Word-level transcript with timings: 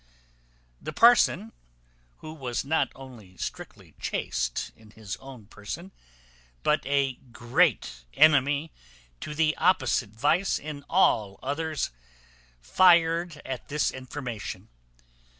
The 0.81 0.93
parson, 0.93 1.51
who 2.21 2.33
was 2.33 2.65
not 2.65 2.91
only 2.95 3.37
strictly 3.37 3.93
chaste 3.99 4.71
in 4.75 4.89
his 4.89 5.15
own 5.17 5.45
person, 5.45 5.91
but 6.63 6.83
a 6.87 7.17
great 7.31 8.03
enemy 8.15 8.71
to 9.19 9.35
the 9.35 9.55
opposite 9.57 10.09
vice 10.09 10.57
in 10.57 10.83
all 10.89 11.37
others, 11.43 11.91
fired 12.61 13.39
at 13.45 13.67
this 13.67 13.91
information. 13.91 14.69